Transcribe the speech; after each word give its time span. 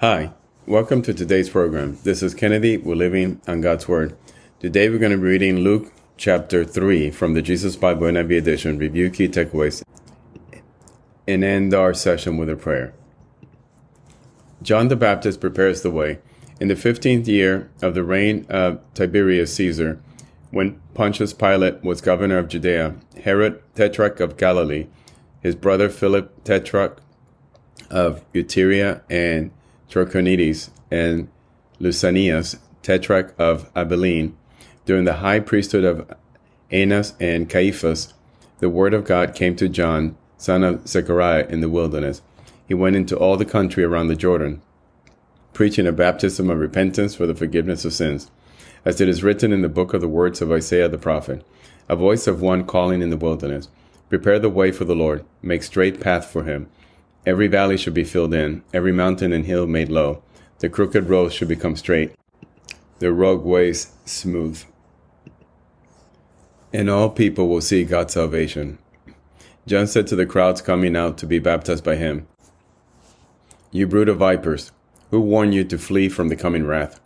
Hi, 0.00 0.34
welcome 0.66 1.00
to 1.00 1.14
today's 1.14 1.48
program. 1.48 1.96
This 2.02 2.22
is 2.22 2.34
Kennedy. 2.34 2.76
We're 2.76 2.96
living 2.96 3.40
on 3.48 3.62
God's 3.62 3.88
Word. 3.88 4.14
Today 4.60 4.90
we're 4.90 4.98
going 4.98 5.12
to 5.12 5.16
be 5.16 5.24
reading 5.24 5.60
Luke 5.60 5.90
chapter 6.18 6.66
3 6.66 7.10
from 7.10 7.32
the 7.32 7.40
Jesus 7.40 7.76
Bible 7.76 8.06
NIV 8.06 8.36
edition, 8.36 8.76
review 8.76 9.08
key 9.08 9.26
takeaways, 9.26 9.82
and 11.26 11.42
end 11.42 11.72
our 11.72 11.94
session 11.94 12.36
with 12.36 12.50
a 12.50 12.56
prayer. 12.56 12.92
John 14.60 14.88
the 14.88 14.96
Baptist 14.96 15.40
prepares 15.40 15.80
the 15.80 15.90
way. 15.90 16.18
In 16.60 16.68
the 16.68 16.74
15th 16.74 17.26
year 17.26 17.70
of 17.80 17.94
the 17.94 18.04
reign 18.04 18.44
of 18.50 18.82
Tiberius 18.92 19.54
Caesar, 19.54 19.98
when 20.50 20.78
Pontius 20.92 21.32
Pilate 21.32 21.82
was 21.82 22.02
governor 22.02 22.36
of 22.36 22.48
Judea, 22.48 22.96
Herod, 23.24 23.62
tetrarch 23.74 24.20
of 24.20 24.36
Galilee, 24.36 24.88
his 25.40 25.54
brother 25.54 25.88
Philip, 25.88 26.44
tetrarch 26.44 26.98
of 27.90 28.30
Iturea 28.34 29.00
and 29.08 29.52
Traconitis, 29.90 30.70
and 30.90 31.28
Lysanias, 31.80 32.58
tetrarch 32.82 33.34
of 33.38 33.70
Abilene, 33.74 34.36
during 34.84 35.04
the 35.04 35.14
high 35.14 35.40
priesthood 35.40 35.84
of 35.84 36.10
Annas 36.70 37.14
and 37.20 37.48
Caiaphas, 37.48 38.14
the 38.58 38.70
word 38.70 38.94
of 38.94 39.04
God 39.04 39.34
came 39.34 39.54
to 39.56 39.68
John, 39.68 40.16
son 40.38 40.64
of 40.64 40.86
Zechariah, 40.88 41.46
in 41.48 41.60
the 41.60 41.68
wilderness. 41.68 42.22
He 42.66 42.74
went 42.74 42.96
into 42.96 43.16
all 43.16 43.36
the 43.36 43.44
country 43.44 43.84
around 43.84 44.08
the 44.08 44.16
Jordan, 44.16 44.62
preaching 45.52 45.86
a 45.86 45.92
baptism 45.92 46.50
of 46.50 46.58
repentance 46.58 47.14
for 47.14 47.26
the 47.26 47.34
forgiveness 47.34 47.84
of 47.84 47.92
sins, 47.92 48.30
as 48.84 49.00
it 49.00 49.08
is 49.08 49.22
written 49.22 49.52
in 49.52 49.62
the 49.62 49.68
book 49.68 49.94
of 49.94 50.00
the 50.00 50.08
words 50.08 50.40
of 50.40 50.50
Isaiah 50.50 50.88
the 50.88 50.98
prophet, 50.98 51.44
a 51.88 51.96
voice 51.96 52.26
of 52.26 52.40
one 52.40 52.64
calling 52.64 53.02
in 53.02 53.10
the 53.10 53.16
wilderness, 53.16 53.68
Prepare 54.08 54.38
the 54.38 54.48
way 54.48 54.70
for 54.70 54.84
the 54.84 54.94
Lord, 54.94 55.24
make 55.42 55.62
straight 55.62 56.00
path 56.00 56.26
for 56.26 56.44
him. 56.44 56.68
Every 57.26 57.48
valley 57.48 57.76
should 57.76 57.94
be 57.94 58.04
filled 58.04 58.32
in, 58.32 58.62
every 58.72 58.92
mountain 58.92 59.32
and 59.32 59.44
hill 59.44 59.66
made 59.66 59.88
low. 59.88 60.22
The 60.60 60.68
crooked 60.68 61.08
roads 61.08 61.34
should 61.34 61.48
become 61.48 61.74
straight, 61.74 62.14
the 63.00 63.12
rough 63.12 63.40
ways 63.40 63.92
smooth. 64.04 64.62
And 66.72 66.88
all 66.88 67.10
people 67.10 67.48
will 67.48 67.60
see 67.60 67.84
God's 67.84 68.14
salvation. 68.14 68.78
John 69.66 69.88
said 69.88 70.06
to 70.06 70.16
the 70.16 70.24
crowds 70.24 70.62
coming 70.62 70.94
out 70.94 71.18
to 71.18 71.26
be 71.26 71.40
baptized 71.40 71.82
by 71.82 71.96
him, 71.96 72.28
You 73.72 73.88
brood 73.88 74.08
of 74.08 74.18
vipers, 74.18 74.70
who 75.10 75.20
warned 75.20 75.52
you 75.52 75.64
to 75.64 75.78
flee 75.78 76.08
from 76.08 76.28
the 76.28 76.36
coming 76.36 76.64
wrath? 76.64 77.00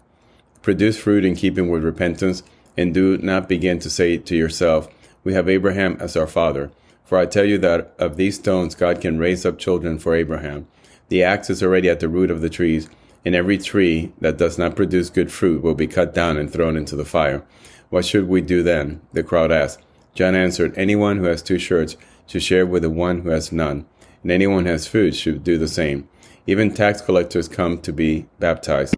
Produce 0.60 0.98
fruit 0.98 1.24
in 1.24 1.34
keeping 1.34 1.70
with 1.70 1.82
repentance, 1.82 2.42
and 2.76 2.92
do 2.92 3.16
not 3.16 3.48
begin 3.48 3.78
to 3.78 3.88
say 3.88 4.18
to 4.18 4.36
yourself, 4.36 4.86
We 5.24 5.32
have 5.32 5.48
Abraham 5.48 5.96
as 5.98 6.14
our 6.14 6.26
father. 6.26 6.70
For 7.10 7.18
I 7.18 7.26
tell 7.26 7.44
you 7.44 7.58
that 7.58 7.92
of 7.98 8.16
these 8.16 8.36
stones 8.36 8.76
God 8.76 9.00
can 9.00 9.18
raise 9.18 9.44
up 9.44 9.58
children 9.58 9.98
for 9.98 10.14
Abraham. 10.14 10.68
The 11.08 11.24
axe 11.24 11.50
is 11.50 11.60
already 11.60 11.88
at 11.88 11.98
the 11.98 12.08
root 12.08 12.30
of 12.30 12.40
the 12.40 12.48
trees, 12.48 12.88
and 13.24 13.34
every 13.34 13.58
tree 13.58 14.12
that 14.20 14.38
does 14.38 14.58
not 14.58 14.76
produce 14.76 15.10
good 15.10 15.32
fruit 15.32 15.60
will 15.60 15.74
be 15.74 15.88
cut 15.88 16.14
down 16.14 16.36
and 16.36 16.48
thrown 16.48 16.76
into 16.76 16.94
the 16.94 17.04
fire. 17.04 17.44
What 17.88 18.04
should 18.04 18.28
we 18.28 18.42
do 18.42 18.62
then? 18.62 19.00
The 19.12 19.24
crowd 19.24 19.50
asked. 19.50 19.80
John 20.14 20.36
answered, 20.36 20.72
Anyone 20.78 21.16
who 21.16 21.24
has 21.24 21.42
two 21.42 21.58
shirts 21.58 21.96
should 22.28 22.44
share 22.44 22.64
with 22.64 22.82
the 22.82 22.90
one 22.90 23.22
who 23.22 23.30
has 23.30 23.50
none, 23.50 23.86
and 24.22 24.30
anyone 24.30 24.66
who 24.66 24.70
has 24.70 24.86
food 24.86 25.16
should 25.16 25.42
do 25.42 25.58
the 25.58 25.66
same. 25.66 26.08
Even 26.46 26.72
tax 26.72 27.00
collectors 27.00 27.48
come 27.48 27.78
to 27.78 27.92
be 27.92 28.28
baptized. 28.38 28.94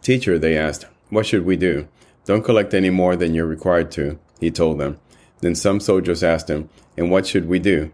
Teacher, 0.00 0.38
they 0.38 0.56
asked, 0.56 0.86
what 1.10 1.26
should 1.26 1.44
we 1.44 1.56
do? 1.56 1.88
Don't 2.24 2.42
collect 2.42 2.72
any 2.72 2.88
more 2.88 3.16
than 3.16 3.34
you're 3.34 3.44
required 3.44 3.90
to, 3.90 4.18
he 4.40 4.50
told 4.50 4.80
them. 4.80 4.98
Then 5.42 5.54
some 5.56 5.80
soldiers 5.80 6.22
asked 6.22 6.48
him, 6.48 6.70
And 6.96 7.10
what 7.10 7.26
should 7.26 7.48
we 7.48 7.58
do? 7.58 7.92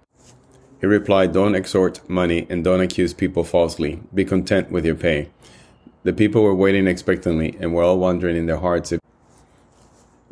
He 0.80 0.86
replied, 0.86 1.32
Don't 1.32 1.56
extort 1.56 2.08
money 2.08 2.46
and 2.48 2.62
don't 2.62 2.82
accuse 2.82 3.12
people 3.12 3.42
falsely. 3.42 4.00
Be 4.14 4.24
content 4.24 4.70
with 4.70 4.84
your 4.84 4.94
pay. 4.94 5.30
The 6.04 6.12
people 6.12 6.42
were 6.42 6.54
waiting 6.54 6.86
expectantly 6.86 7.56
and 7.58 7.74
were 7.74 7.82
all 7.82 7.98
wondering 7.98 8.36
in 8.36 8.46
their 8.46 8.58
hearts 8.58 8.92
if 8.92 9.00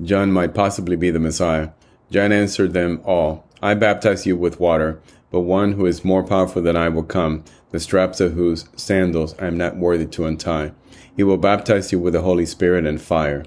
John 0.02 0.30
might 0.30 0.54
possibly 0.54 0.94
be 0.94 1.10
the 1.10 1.18
Messiah. 1.18 1.70
John 2.10 2.32
answered 2.32 2.74
them 2.74 3.00
all, 3.04 3.44
I 3.62 3.74
baptize 3.74 4.26
you 4.26 4.36
with 4.36 4.60
water, 4.60 5.00
but 5.30 5.40
one 5.40 5.72
who 5.72 5.86
is 5.86 6.04
more 6.04 6.22
powerful 6.22 6.62
than 6.62 6.76
I 6.76 6.90
will 6.90 7.02
come, 7.02 7.44
the 7.70 7.80
straps 7.80 8.20
of 8.20 8.34
whose 8.34 8.68
sandals 8.76 9.34
I 9.40 9.46
am 9.46 9.56
not 9.56 9.76
worthy 9.76 10.06
to 10.06 10.26
untie. 10.26 10.72
He 11.16 11.22
will 11.22 11.38
baptize 11.38 11.92
you 11.92 11.98
with 11.98 12.12
the 12.12 12.20
Holy 12.20 12.44
Spirit 12.44 12.86
and 12.86 13.00
fire. 13.00 13.44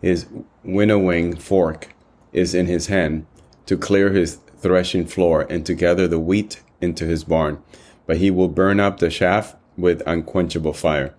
His 0.00 0.26
winnowing 0.62 1.34
fork 1.36 1.88
is 2.32 2.54
in 2.54 2.66
his 2.66 2.86
hand 2.86 3.26
to 3.66 3.76
clear 3.76 4.10
his 4.12 4.38
threshing 4.58 5.06
floor 5.06 5.46
and 5.50 5.66
to 5.66 5.74
gather 5.74 6.08
the 6.08 6.18
wheat 6.18 6.62
into 6.80 7.04
his 7.04 7.24
barn. 7.24 7.62
But 8.06 8.18
he 8.18 8.30
will 8.30 8.48
burn 8.48 8.80
up 8.80 8.98
the 8.98 9.10
chaff 9.10 9.56
with 9.76 10.02
unquenchable 10.06 10.72
fire. 10.72 11.14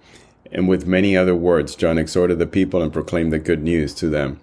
And 0.51 0.67
with 0.67 0.88
many 0.88 1.16
other 1.16 1.35
words, 1.35 1.75
John 1.75 1.97
exhorted 1.97 2.40
the 2.40 2.47
people 2.47 2.81
and 2.81 2.94
proclaimed 2.94 3.34
the 3.34 3.40
good 3.40 3.62
news 3.62 3.94
to 3.96 4.09
them. 4.09 4.40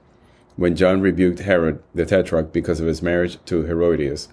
When 0.57 0.77
John 0.77 1.01
rebuked 1.01 1.41
Herod 1.41 1.83
the 1.95 2.07
Tetrarch 2.07 2.53
because 2.53 2.81
of 2.81 2.87
his 2.87 3.03
marriage 3.03 3.39
to 3.47 3.65
Herodias, 3.65 4.29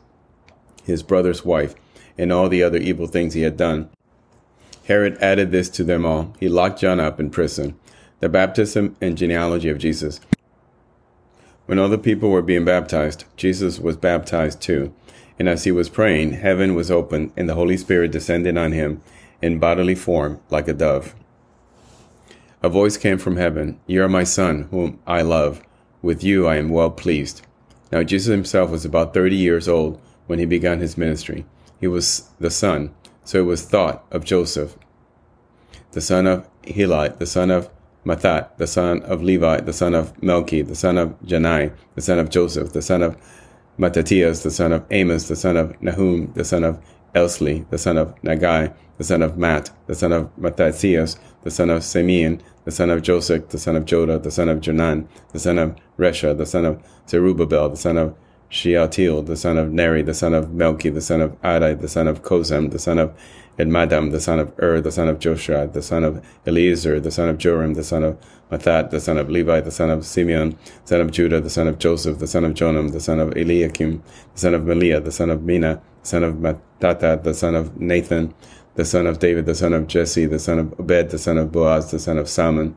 his 0.84 1.02
brother's 1.02 1.46
wife, 1.46 1.74
and 2.18 2.32
all 2.32 2.50
the 2.50 2.62
other 2.62 2.78
evil 2.78 3.08
things 3.08 3.34
he 3.34 3.42
had 3.42 3.58
done, 3.58 3.90
Herod 4.86 5.18
added 5.22 5.52
this 5.52 5.70
to 5.70 5.84
them 5.84 6.06
all. 6.06 6.34
He 6.40 6.50
locked 6.50 6.82
John 6.82 7.00
up 7.00 7.20
in 7.20 7.30
prison. 7.30 7.80
The 8.20 8.30
baptism 8.30 8.96
and 9.02 9.18
genealogy 9.18 9.70
of 9.70 9.80
Jesus. 9.80 10.20
When 11.72 11.90
the 11.90 11.98
people 11.98 12.30
were 12.30 12.42
being 12.42 12.66
baptized, 12.66 13.24
Jesus 13.38 13.80
was 13.80 13.96
baptized 13.96 14.60
too. 14.60 14.94
And 15.40 15.48
as 15.48 15.64
he 15.64 15.72
was 15.72 15.88
praying, 15.88 16.34
heaven 16.34 16.76
was 16.76 16.92
opened, 16.92 17.32
and 17.38 17.48
the 17.48 17.56
Holy 17.56 17.78
Spirit 17.78 18.12
descended 18.12 18.58
on 18.58 18.74
him 18.74 19.02
in 19.42 19.58
bodily 19.58 19.96
form 19.96 20.42
like 20.50 20.68
a 20.68 20.74
dove. 20.74 21.16
A 22.62 22.68
voice 22.68 22.98
came 22.98 23.18
from 23.18 23.38
heaven 23.38 23.80
You 23.88 24.04
are 24.04 24.10
my 24.10 24.26
Son, 24.26 24.64
whom 24.70 25.00
I 25.08 25.22
love. 25.22 25.62
With 26.02 26.26
you 26.26 26.46
I 26.46 26.58
am 26.58 26.68
well 26.68 26.92
pleased. 26.92 27.42
Now 27.90 28.04
Jesus 28.04 28.32
himself 28.32 28.70
was 28.70 28.84
about 28.84 29.14
thirty 29.14 29.38
years 29.38 29.70
old 29.70 29.98
when 30.28 30.40
he 30.40 30.46
began 30.46 30.82
his 30.82 30.98
ministry. 30.98 31.46
He 31.80 31.88
was 31.88 32.32
the 32.38 32.52
son, 32.52 32.94
so 33.24 33.40
it 33.40 33.46
was 33.46 33.64
thought 33.64 34.04
of 34.12 34.26
Joseph, 34.26 34.76
the 35.94 36.02
son 36.02 36.28
of 36.28 36.50
Heli, 36.68 37.14
the 37.18 37.26
son 37.26 37.50
of 37.50 37.70
Matthat, 38.06 38.58
the 38.58 38.68
son 38.68 39.02
of 39.04 39.22
Levi, 39.22 39.62
the 39.62 39.74
son 39.74 39.94
of 39.94 40.16
Melki, 40.22 40.68
the 40.68 40.76
son 40.76 40.98
of 40.98 41.20
Jannai, 41.24 41.72
the 41.96 42.02
son 42.02 42.18
of 42.18 42.30
Joseph, 42.30 42.74
the 42.74 42.82
son 42.82 43.04
of 43.04 43.16
Mattathias, 43.78 44.44
the 44.44 44.52
son 44.52 44.74
of 44.74 44.86
Amos, 44.92 45.28
the 45.28 45.36
son 45.36 45.56
of 45.56 45.80
Nahum, 45.82 46.34
the 46.34 46.44
son 46.44 46.64
of 46.64 46.80
Esli, 47.14 47.70
the 47.70 47.78
son 47.78 47.98
of 47.98 48.16
Naggai, 48.22 48.74
the 48.98 49.04
son 49.04 49.22
of 49.22 49.38
Matt, 49.38 49.72
the 49.88 49.96
son 49.96 50.12
of 50.12 50.30
Mattathias, 50.38 51.18
the 51.44 51.52
son 51.52 51.70
of 51.70 51.84
Simeon, 51.84 52.42
the 52.66 52.72
son 52.72 52.90
of 52.90 53.02
Joseph, 53.02 53.50
the 53.50 53.58
son 53.58 53.76
of 53.76 53.86
Joda, 53.86 54.22
the 54.22 54.32
son 54.32 54.50
of 54.50 54.62
Joanan, 54.62 55.08
the 55.32 55.40
son 55.40 55.58
of 55.58 55.76
Rhesa, 55.98 56.38
the 56.38 56.46
son 56.46 56.66
of 56.66 56.84
Zerubbabel, 57.08 57.70
the 57.70 57.78
son 57.78 57.98
of 57.98 58.16
Shealtiel, 58.52 59.22
the 59.22 59.38
son 59.38 59.58
of 59.58 59.72
Neri, 59.72 60.02
the 60.02 60.14
son 60.14 60.34
of 60.34 60.48
Melki, 60.48 60.94
the 60.94 61.00
son 61.00 61.22
of 61.22 61.42
Addi, 61.42 61.80
the 61.80 61.88
son 61.88 62.06
of 62.08 62.22
Cosam, 62.22 62.70
the 62.70 62.80
son 62.80 63.00
of 63.00 63.18
Elmadam, 63.58 64.12
the 64.12 64.20
son 64.20 64.40
of 64.40 64.52
Ur, 64.60 64.82
the 64.82 64.92
son 64.92 65.08
of 65.08 65.20
Joshua, 65.20 65.68
the 65.68 65.82
son 65.82 66.04
of 66.04 66.22
Eliezer, 66.46 67.00
the 67.00 67.12
son 67.12 67.30
of 67.30 67.38
Jorim, 67.38 67.76
the 67.76 67.84
son 67.84 68.04
of 68.04 68.18
Matthat, 68.52 68.90
the 68.90 69.00
son 69.00 69.18
of 69.18 69.30
Levi, 69.30 69.62
the 69.62 69.72
son 69.72 69.90
of 69.90 70.06
Simeon, 70.06 70.58
the 70.84 70.88
son 70.88 71.00
of 71.00 71.12
Judah, 71.12 71.40
the 71.40 71.50
son 71.50 71.70
of 71.70 71.80
Joseph, 71.80 72.20
the 72.20 72.28
son 72.28 72.44
of 72.44 72.54
Jonam, 72.54 72.92
the 72.92 73.00
son 73.00 73.22
of 73.22 73.30
Eliakim, 73.38 74.04
the 74.34 74.40
son 74.40 74.54
of 74.54 74.64
Melea, 74.64 75.02
the 75.02 75.14
son 75.14 75.30
of 75.30 75.40
Menna, 75.40 75.80
the 76.02 76.08
son 76.08 76.24
of 76.24 76.36
Mattatha, 76.36 77.24
the 77.24 77.34
son 77.34 77.56
of 77.56 77.80
Nathan, 77.80 78.34
the 78.76 78.84
son 78.84 79.08
of 79.08 79.20
David, 79.20 79.46
the 79.46 79.56
son 79.56 79.72
of 79.72 79.88
Jesse, 79.88 80.26
the 80.26 80.40
son 80.40 80.60
of 80.60 80.78
Obed, 80.78 81.10
the 81.10 81.18
son 81.18 81.38
of 81.38 81.54
Boaz, 81.54 81.92
the 81.92 82.00
son 82.00 82.18
of 82.18 82.28
Salmon, 82.28 82.76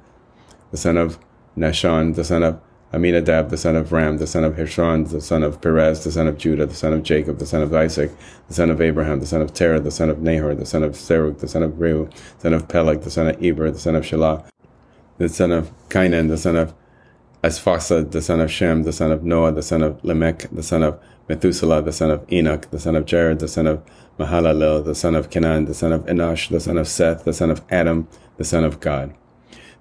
the 0.71 0.77
son 0.77 0.97
of 0.97 1.19
Nahshon, 1.57 2.15
the 2.15 2.25
son 2.25 2.45
of 2.45 2.61
Amminadab, 2.95 3.51
the 3.51 3.57
son 3.57 3.75
of 3.75 3.91
Ram, 3.91 4.19
the 4.19 4.27
son 4.27 4.45
of 4.45 4.55
Hezron, 4.55 5.11
the 5.11 5.21
son 5.21 5.43
of 5.43 5.61
Perez, 5.61 6.05
the 6.05 6.13
son 6.13 6.29
of 6.29 6.39
Judah, 6.39 6.65
the 6.65 6.75
son 6.75 6.93
of 6.93 7.03
Jacob, 7.03 7.39
the 7.39 7.47
son 7.47 7.61
of 7.61 7.75
Isaac, 7.75 8.13
the 8.47 8.55
son 8.55 8.71
of 8.71 8.81
Abraham, 8.81 9.19
the 9.19 9.27
son 9.27 9.43
of 9.43 9.53
Terah, 9.53 9.81
the 9.81 9.91
son 9.91 10.11
of 10.11 10.23
Nahor, 10.23 10.55
the 10.55 10.65
son 10.65 10.85
of 10.85 10.93
Serug, 10.93 11.39
the 11.39 11.49
son 11.49 11.65
of 11.65 11.73
Reu, 11.73 12.09
the 12.11 12.41
son 12.43 12.53
of 12.53 12.69
Peleg, 12.69 13.01
the 13.01 13.11
son 13.11 13.27
of 13.27 13.43
Eber, 13.43 13.73
the 13.73 13.81
son 13.81 13.97
of 13.97 14.05
Shelah, 14.05 14.45
the 15.19 15.29
son 15.29 15.51
of 15.51 15.73
Cainan, 15.89 16.29
the 16.29 16.39
son 16.39 16.55
of 16.55 16.73
Arphaxad, 17.43 18.13
the 18.13 18.23
son 18.23 18.41
of 18.41 18.51
Shem, 18.51 18.85
the 18.85 18.93
son 18.93 19.11
of 19.11 19.25
Noah, 19.25 19.51
the 19.51 19.63
son 19.63 19.83
of 19.83 20.03
Lamech, 20.05 20.49
the 20.53 20.63
son 20.63 20.85
of 20.85 21.01
Methuselah, 21.29 21.83
the 21.83 21.93
son 21.93 22.13
of 22.13 22.25
Enoch, 22.33 22.71
the 22.71 22.79
son 22.79 22.95
of 22.95 23.07
Jared, 23.07 23.41
the 23.41 23.49
son 23.49 23.67
of 23.67 23.83
Mahalalel, 24.21 24.85
the 24.85 24.95
son 24.95 25.17
of 25.17 25.31
Canaan, 25.31 25.65
the 25.65 25.75
son 25.75 25.91
of 25.91 26.07
Enosh, 26.07 26.49
the 26.49 26.61
son 26.61 26.79
of 26.79 26.87
Seth, 26.87 27.25
the 27.25 27.33
son 27.33 27.51
of 27.51 27.61
Adam, 27.71 28.07
the 28.37 28.45
son 28.45 28.63
of 28.63 28.79
God. 28.79 29.13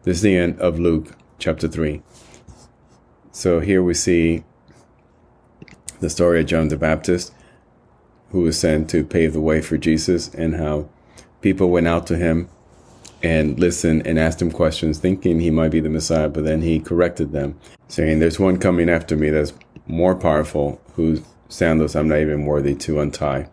This 0.02 0.18
is 0.18 0.24
the 0.24 0.36
end 0.36 0.60
of 0.60 0.80
Luke 0.80 1.16
chapter 1.38 1.68
3. 1.68 2.02
So 3.36 3.62
here 3.62 3.82
we 3.82 3.96
see 3.96 4.44
the 6.00 6.10
story 6.10 6.40
of 6.40 6.46
John 6.46 6.68
the 6.68 6.78
Baptist, 6.78 7.34
who 8.30 8.42
was 8.42 8.60
sent 8.60 8.92
to 8.92 9.04
pave 9.04 9.34
the 9.34 9.42
way 9.42 9.60
for 9.60 9.76
Jesus, 9.76 10.32
and 10.36 10.56
how 10.56 10.88
people 11.42 11.72
went 11.72 11.88
out 11.88 12.06
to 12.08 12.16
him 12.16 12.48
and 13.24 13.60
listened 13.60 14.06
and 14.06 14.20
asked 14.20 14.40
him 14.40 14.52
questions, 14.52 15.00
thinking 15.00 15.40
he 15.40 15.50
might 15.50 15.72
be 15.72 15.80
the 15.80 15.90
Messiah, 15.90 16.30
but 16.30 16.44
then 16.44 16.62
he 16.62 16.80
corrected 16.80 17.32
them, 17.32 17.60
saying, 17.88 18.20
There's 18.20 18.40
one 18.40 18.60
coming 18.60 18.88
after 18.88 19.18
me 19.18 19.32
that's 19.32 19.54
more 19.88 20.14
powerful, 20.14 20.80
whose 20.96 21.24
sandals 21.50 21.96
I'm 21.96 22.10
not 22.10 22.20
even 22.20 22.46
worthy 22.46 22.76
to 22.76 23.00
untie. 23.00 23.50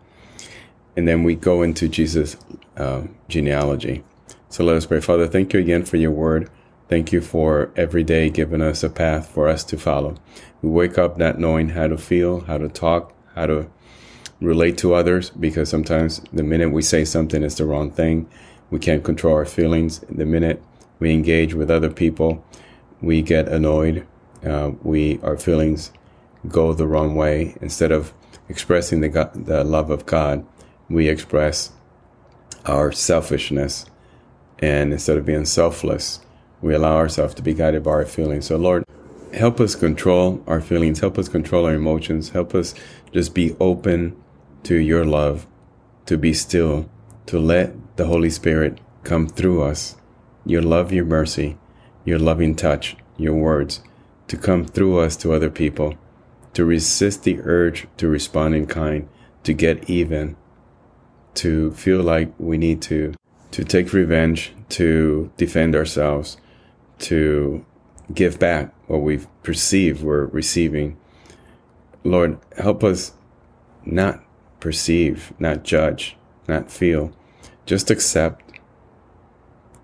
And 0.95 1.07
then 1.07 1.23
we 1.23 1.33
go 1.33 1.63
into 1.63 1.89
Jesus' 1.89 2.37
uh, 2.77 3.01
genealogy. 3.29 4.03
So 4.49 4.63
let 4.63 4.75
us 4.75 4.85
pray. 4.85 5.01
Father, 5.01 5.25
thank 5.25 5.53
you 5.53 5.59
again 5.59 5.85
for 5.85 5.97
your 5.97 6.11
word. 6.11 6.51
Thank 6.91 7.13
you 7.13 7.21
for 7.21 7.71
every 7.77 8.03
day 8.03 8.29
giving 8.29 8.61
us 8.61 8.83
a 8.83 8.89
path 8.89 9.29
for 9.29 9.47
us 9.47 9.63
to 9.63 9.77
follow. 9.77 10.17
We 10.61 10.69
wake 10.69 10.97
up 10.97 11.17
not 11.17 11.39
knowing 11.39 11.69
how 11.69 11.87
to 11.87 11.97
feel, 11.97 12.41
how 12.41 12.57
to 12.57 12.67
talk, 12.67 13.13
how 13.33 13.45
to 13.45 13.71
relate 14.41 14.77
to 14.79 14.93
others, 14.93 15.29
because 15.29 15.69
sometimes 15.69 16.19
the 16.33 16.43
minute 16.43 16.73
we 16.73 16.81
say 16.81 17.05
something 17.05 17.43
is 17.43 17.55
the 17.55 17.63
wrong 17.63 17.91
thing. 17.91 18.29
We 18.71 18.79
can't 18.79 19.05
control 19.05 19.35
our 19.35 19.45
feelings. 19.45 19.99
The 20.09 20.25
minute 20.25 20.61
we 20.99 21.13
engage 21.13 21.53
with 21.53 21.71
other 21.71 21.89
people, 21.89 22.43
we 23.01 23.21
get 23.21 23.47
annoyed. 23.47 24.05
Uh, 24.45 24.71
we 24.83 25.17
our 25.21 25.37
feelings 25.37 25.93
go 26.49 26.73
the 26.73 26.87
wrong 26.87 27.15
way. 27.15 27.55
Instead 27.61 27.93
of 27.93 28.11
expressing 28.49 28.99
the 28.99 29.07
God, 29.07 29.45
the 29.45 29.63
love 29.63 29.91
of 29.91 30.05
God, 30.05 30.45
we 30.89 31.07
express 31.07 31.71
our 32.65 32.91
selfishness, 32.91 33.85
and 34.59 34.91
instead 34.91 35.17
of 35.17 35.25
being 35.25 35.45
selfless, 35.45 36.19
we 36.61 36.73
allow 36.73 36.95
ourselves 36.97 37.33
to 37.35 37.41
be 37.41 37.53
guided 37.53 37.83
by 37.83 37.91
our 37.91 38.05
feelings. 38.05 38.47
So, 38.47 38.57
Lord, 38.57 38.85
help 39.33 39.59
us 39.59 39.75
control 39.75 40.43
our 40.47 40.61
feelings, 40.61 40.99
help 40.99 41.17
us 41.17 41.27
control 41.27 41.65
our 41.65 41.73
emotions, 41.73 42.29
help 42.29 42.53
us 42.53 42.75
just 43.11 43.33
be 43.33 43.55
open 43.59 44.15
to 44.63 44.75
your 44.75 45.05
love, 45.05 45.47
to 46.05 46.17
be 46.17 46.33
still, 46.33 46.89
to 47.25 47.39
let 47.39 47.73
the 47.97 48.05
Holy 48.05 48.29
Spirit 48.29 48.79
come 49.03 49.27
through 49.27 49.63
us, 49.63 49.95
your 50.45 50.61
love, 50.61 50.91
your 50.91 51.05
mercy, 51.05 51.57
your 52.05 52.19
loving 52.19 52.55
touch, 52.55 52.95
your 53.17 53.35
words, 53.35 53.81
to 54.27 54.37
come 54.37 54.65
through 54.65 54.99
us 54.99 55.15
to 55.17 55.33
other 55.33 55.49
people, 55.49 55.95
to 56.53 56.65
resist 56.65 57.23
the 57.23 57.39
urge 57.41 57.87
to 57.97 58.07
respond 58.07 58.55
in 58.55 58.67
kind, 58.67 59.07
to 59.43 59.53
get 59.53 59.89
even, 59.89 60.35
to 61.33 61.71
feel 61.71 62.01
like 62.01 62.31
we 62.37 62.57
need 62.57 62.81
to 62.81 63.13
to 63.51 63.65
take 63.65 63.91
revenge, 63.91 64.53
to 64.69 65.29
defend 65.35 65.75
ourselves, 65.75 66.37
to 67.01 67.65
give 68.13 68.39
back 68.39 68.73
what 68.87 69.01
we 69.01 69.19
perceive 69.43 70.03
we're 70.03 70.25
receiving. 70.25 70.97
Lord, 72.03 72.39
help 72.57 72.83
us 72.83 73.13
not 73.85 74.23
perceive, 74.59 75.33
not 75.39 75.63
judge, 75.63 76.17
not 76.47 76.71
feel, 76.71 77.11
just 77.65 77.89
accept, 77.89 78.43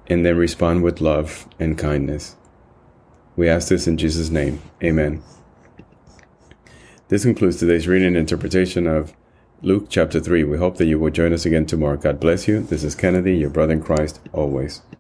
and 0.08 0.26
then 0.26 0.38
respond 0.38 0.84
with 0.84 1.02
love 1.02 1.48
and 1.60 1.78
kindness. 1.78 2.36
We 3.36 3.50
ask 3.50 3.68
this 3.68 3.88
in 3.88 3.98
Jesus' 3.98 4.30
name. 4.30 4.62
Amen. 4.84 5.22
This 7.10 7.24
concludes 7.24 7.58
today's 7.58 7.88
reading 7.88 8.08
and 8.08 8.18
interpretation 8.18 8.88
of 8.88 9.14
Luke 9.62 9.88
chapter 9.90 10.20
3. 10.20 10.44
We 10.44 10.58
hope 10.58 10.78
that 10.78 10.86
you 10.86 11.00
will 11.00 11.12
join 11.12 11.34
us 11.34 11.46
again 11.46 11.66
tomorrow. 11.66 11.98
God 11.98 12.20
bless 12.20 12.48
you. 12.48 12.62
This 12.62 12.84
is 12.84 12.96
Kennedy, 12.96 13.38
your 13.38 13.50
brother 13.50 13.74
in 13.74 13.82
Christ, 13.82 14.20
always. 14.34 14.82